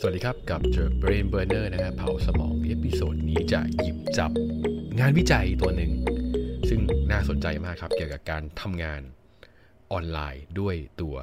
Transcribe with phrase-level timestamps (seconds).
[0.00, 4.30] สวัสดีครับกับ The Brain Burner นะฮะเผาสมอง episode นี้จะหยิบจับ
[4.98, 5.92] งานวิจัยตัวหนึ่ง
[6.68, 6.80] ซึ่ง
[7.10, 9.00] น่าสนใจมากครับ เกี่ยวกับการทำงาน
[9.92, 11.16] ออนไลน์ด้วยตัว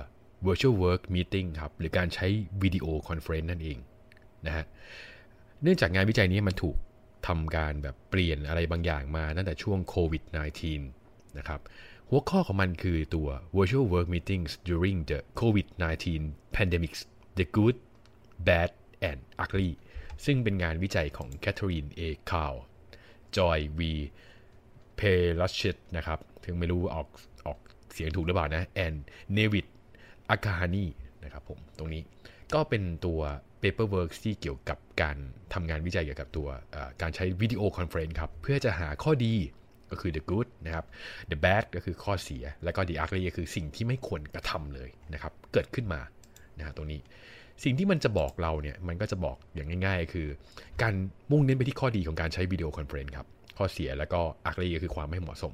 [0.45, 2.27] virtual work meeting ครับ หรือการใช้
[2.61, 3.77] video conference นั่นเอง
[4.45, 4.65] นะฮะ
[5.61, 6.75] เนื่องจากงานวิจัยนี้มันถูก
[7.27, 10.23] ทำการแบบเปลี่ยนอะไรบางอย่างมาตั้งแต่ช่วงโควิด
[10.79, 11.59] -19 นะครับ
[12.09, 13.27] หัวข้อของมันคือตัว
[13.57, 16.03] virtual work meetings during the COVID-19
[16.55, 17.01] pandemics
[17.39, 17.77] the good
[18.47, 18.69] bad
[19.09, 19.71] and ugly
[20.25, 21.99] ซึ่งเป็นงานวิจัยของ Katherine A.
[21.99, 23.51] Karl Joy V.
[23.57, 27.07] Peluchette นะครับ ถึงไม่รู้ออก
[27.45, 27.57] ออก
[27.93, 28.93] เสียงถูกหรือเปล่านะ and
[29.33, 29.65] Navid
[30.29, 30.85] Aghakhani
[31.23, 32.01] นะครับผม ตรงนี้
[32.53, 33.19] ก็เป็นตัว
[33.61, 35.17] paperwork ที่เกี่ยวกับการ
[35.53, 36.47] ทำงานวิจัยเกี่ยวกับตัว
[37.01, 39.33] การใช้ video conference ครับ เพื่อจะหาข้อดี
[39.91, 40.85] ก็คือ the good นะครับ
[41.31, 46.01] the bad ก็คือข้อเสีย แล้วก็ the ugly ก็คือสิ่งที่ไม่ควรกระทำเลยนะครับ เกิดขึ้นมา
[46.57, 46.99] นะตรงนี้
[47.63, 50.27] สิ่งที่มันจะบอกเราเนี่ยมันก็จะบอกอย่างง่าย ๆ คือ
[50.81, 50.93] การ
[51.31, 55.53] มุ่งเน้นไปที่ข้อดีของการใช้ video conference ครับข้อเสียแล้วก็ ugly ก็คือความไม่เหมาะสม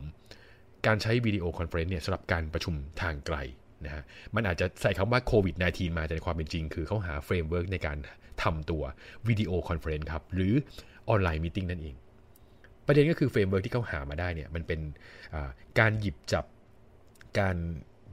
[0.88, 3.38] การใช้ video conference เนี่ยสำหรับการประชุมทางไกล
[3.86, 4.04] นะฮะ
[4.36, 7.98] มันอาจจะใส่คำว่าโควิด -19 มาแต่ในความเป็นจริง คือเขาหา framework ในการ
[8.44, 8.84] ทำตัว
[9.28, 10.54] video conference ครับหรือ
[11.10, 11.96] online meeting นั่นเอง
[12.86, 14.80] ประเด็นก็คือ framework ที่เขาหามาได้เนี่ยมันเป็น
[15.80, 16.46] การหยิบจับ
[17.40, 17.56] การ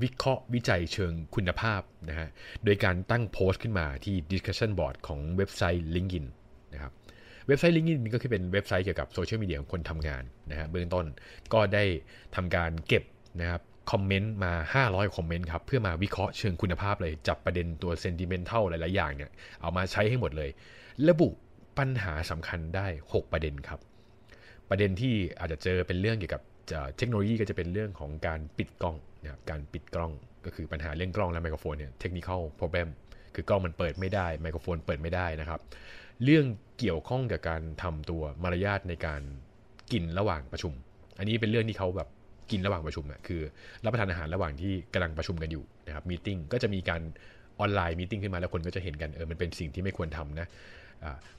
[0.03, 2.29] วิเคราะห์วิจัยเชิงคุณภาพนะฮะ
[2.65, 6.27] โดยการตั้งโพสต์ขึ้นมาที่ discussion board ของเว็บไซต์ LinkedIn
[6.75, 6.93] นะครับ
[7.49, 11.07] เว็บไซต์ LinkedIn ก็คือเป็นเว็บไซต์เกี่ยวกับโซเชียลมีเดียของคนทำงานนะฮะ เบื้องต้น
[11.53, 11.85] ก็ได้
[12.37, 13.05] ทำการเก็บ
[13.41, 14.53] นะครับคอมเมนต์มา
[14.87, 20.51] 500 คอมเมนต์ครับ เพื่อมาวิเคราะห์เชิงคุณภาพเลย จับประเด็นตัว sentimental หลาย ๆ อย่างเนี่ย เอามาใช้ให้หมดเลย
[21.09, 21.29] ระบุ
[21.79, 23.81] ปัญหาสำคัญได้ 6 ประเด็นครับ
[24.71, 26.43] ประเด็นที่อาจจะเจอเป็นเรื่องเกี่ยวกับ
[26.97, 30.13] เทคโนโลยีก็จะเป็นเรื่องของการปิดกล้องนะครับการปิดกล้อง
[30.45, 32.89] ก็คือปัญหาเรื่องกล้องและไมโครโฟนเนี่ย technical problem
[33.35, 35.61] คือกล้องมันเปิดไม่ได้ไมโครโฟนเปิดไม่ได้นะครับ
[36.25, 36.45] เรื่อง
[36.79, 39.23] เกี่ยวข้องกับการทำตัวมารยาทในการ
[39.93, 40.73] กินระหว่างประชุม
[41.19, 42.09] อันนี้เป็นเรื่องที่เขาแบบ
[42.51, 43.41] กินระหว่างประชุมอะคือ
[43.85, 47.03] รับประทานอาหารระหว่างที่กำลังประชุมกันอยู่นะครับ meeting ก็จะมีการ
[47.61, 50.47] online meeting ขึ้นมาแล้วคนก็จะเห็นกันเออมันเป็นสิ่งที่ไม่ควรทำนะ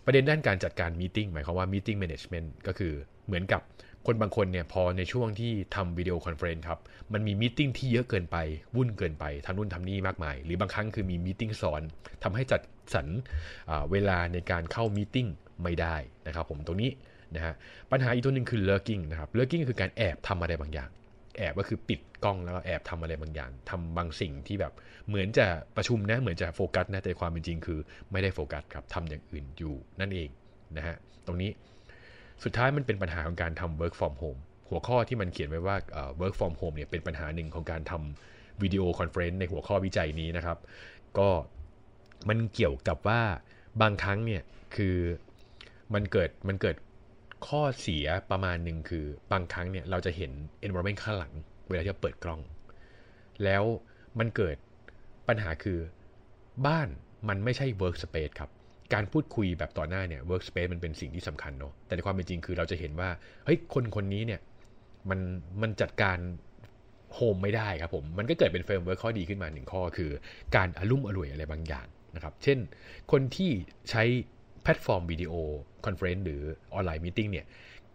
[0.05, 2.93] ประเด็นด้านการจัดการ meeting หมายความว่า meeting management ก็คือ
[3.27, 3.61] เหมือนกับ
[4.05, 6.79] คนบางคนเนี่ยพอในช่วงที่ทำ video conference ครับ
[7.13, 8.37] มันมี meeting ที่เยอะเกินไป
[8.75, 11.81] วุ่นเกินไปทำนู่นทำนี่มากมาย หรือบางครั้งคือมี meeting ซ้อน
[12.23, 12.61] ทำให้จัด
[12.93, 13.07] สรร
[13.91, 15.27] เวลาในการเข้า meeting
[15.63, 15.95] ไม่ได้
[16.27, 16.91] นะครับผมตรงนี้
[17.35, 17.53] นะฮะ
[17.91, 20.89] ปัญหาอีกตัวหนึ่งคือ lurking นะครับ lurking คือการแอบทำอะไรบางอย่าง
[21.37, 24.73] แอบก็คือปิดกล้องแล้วก็แอบทำอะไรบางอย่างทำบางสิ่งที่แบบ
[25.07, 27.79] เหมือนจะประชุมนะเหมือนจะโฟกัสนะแต่ความเป็นจริงคือ
[28.11, 30.29] ไม่ได้โฟกัสครับทำอย่างอื่นอยู่นั่นเอง
[30.77, 31.51] นะฮะตรงนี้
[32.43, 34.39] สุดท้ายมันเป็นปัญหาของการทำ work from home
[34.69, 35.75] หัวข้อที่มันเขียนไว้ว่า
[36.21, 40.57] work from home เนี่ยเป็นปัญหาหนึ่งของการทำ video conference ในหัวข้อวิจัยนี้นะครับ
[41.17, 41.29] ก็
[42.29, 43.21] มันเกี่ยวกับว่า
[43.81, 44.41] บางครั้งเนี่ย
[44.75, 44.95] คือ
[45.93, 46.75] มันเกิดมันเกิด
[47.47, 50.31] ข้อเสียประมาณหนึ่งคือบางครั้งเนี่ยเราจะเห็น
[50.65, 51.33] environment ข้างหลัง
[51.69, 52.41] เวลาที่เราเปิดกล้อง
[53.43, 53.63] แล้ว
[54.19, 54.55] มันเกิด
[55.27, 55.79] ปัญหาคือ
[56.67, 56.87] บ้าน
[57.29, 58.49] มันไม่ใช่ work space ครับ
[58.93, 63.09] การพูดคุยแบบต่อหน้าเนี่ย workspace มันเป็นสิ่งที่สำคัญเนาะแต่ในความเป็นจริงคือเราจะเห็นว่า
[63.45, 64.41] เฮ้ยคนคนนี้เนี่ย
[65.09, 65.19] มัน
[65.61, 66.17] มันจัดการ
[67.13, 70.11] home ไม่ได้ครับผม มันก็เกิดเป็น framework ข้อดีขึ้นมาหนึ่งข้อคือ
[70.55, 72.59] การอะลุ่มอล่วยอะไรบางอย่างนะครับ เช่น
[73.11, 73.51] คนที่
[73.89, 74.03] ใช้
[74.67, 75.33] platform video
[75.85, 76.41] conference หรือ
[76.73, 77.45] online meeting เนี่ย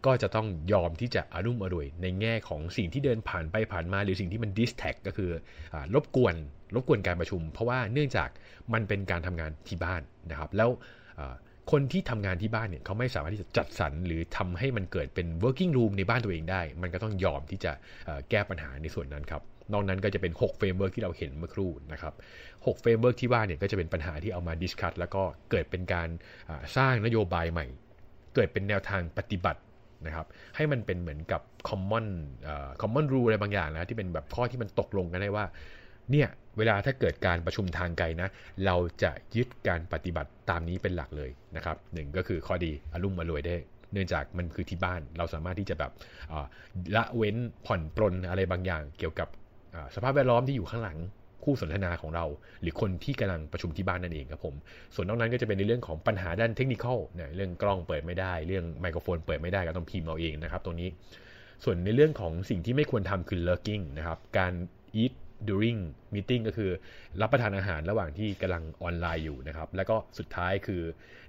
[0.07, 5.31] ก็จะต้องยอมที่จะอะลุ่มอล่วยในแง่ของสิ่งที่เดินผ่านไปผ่านมา หรือสิ่งที่มัน distract ก็คือ
[5.75, 6.35] รบกวน
[6.75, 8.29] รบกวนการประชุม เพราะว่าเนื่องจาก
[8.73, 10.71] มันเป็นการทำงานที่บ้านนะครับ แล้ว
[11.71, 17.73] คนที่ทำงานที่บ้านเนี่ยเขาไม่สามารถที่จะจัดสรรหรือทำให้มันเกิดเป็น working room ในบ้านตัวเองได้ มันก็ต้องยอมที่จะ
[18.31, 19.43] แก้ปัญหาในส่วนนั้นครับ
[19.73, 22.15] นอกนั้นก็จะเป็น6 framework ที่เราเห็นเมื่อครู่นะครับ
[22.45, 26.09] 6 framework ที่ว่าเนี่ยก็จะเป็นปัญหาที่เอามา discuss แล้วก็เกิดเป็นการ
[26.77, 27.67] สร้างนโยบายใหม่
[28.35, 29.61] เกิดเป็นแนวทางปฏิบัติ
[30.07, 32.07] นะครับให้มันเป็นเหมือนกับ common
[32.81, 35.45] common rule อะไรบางอย่างนะที่เป็นแบบข้อที่มันตกลงกันได้ว่า
[36.13, 36.29] เนี่ย
[36.59, 38.29] เวลาถ้าเกิดการประชุมทางไกลนะ
[38.67, 43.57] เราจะยึดการปฏิบัติตามนี้เป็นหลักเลยนะครับหนึ่งก็คือข้อดีอารมณ์มารวยได้
[43.93, 45.93] เนื่องจากมันคือที่บ้านเราสามารถที่จะแบบ
[46.97, 47.37] ละเว้น
[47.67, 49.29] ผ่อนปลนอะไรบางอย่าง เกี่ยวกับ
[49.95, 50.99] สภาพแวดล้อมที่อยู่ข้างหลัง
[51.45, 52.25] คู่สนทนาของเรา
[52.61, 54.55] หรือคนที่กำลังประชุมที่บ้านนั่นเองครับผม
[54.95, 60.89] ส่วนนอกนั้นก็จะเป็นในเรื่องของปัญหาด้านเทคนิคเนี่ยเรื่องกล้องเปิดไม่ได้ เรื่องไมโครโฟนเปิดไม่ได้ก็ต้องพิมพ์เอาเองนะครับตรงนี้
[61.65, 64.53] ส่วนในเรื่องของสิ่งที่ไม่ควรทำคือ lurking นะครับการ
[65.03, 65.13] eat
[65.49, 65.81] during
[66.15, 66.71] meeting ก็คือ
[67.21, 70.83] รับประทานอาหารระหว่างที่กำลังออนไลน์อยู่นะครับ แล้วก็สุดท้ายคือ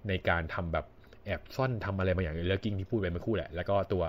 [0.07, 0.85] ในการทำแบบ
[1.25, 4.03] แอบซ่อนทำอะไรบางอย่างเรื่องกิ้งที่พูดไปเมื่อคู่แหละ แล้วก็ตัว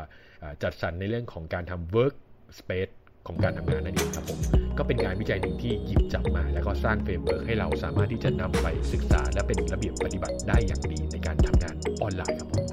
[0.62, 2.14] จัดสรรในเรื่องของการทำ work
[2.58, 2.92] space
[3.26, 4.38] ของการทำงานนั่นเองครับผม
[4.78, 12.64] ก็เป็นงานวิจัยหนึ่งที่หยิบจับมา แล้วก็สร้างเฟรมเวิร์กให้เราสามารถที่จะนำไปศึกษา และเป็นระเบียบปฏิบัติได้อย่างดีในการทำงานออนไลน์ครับผม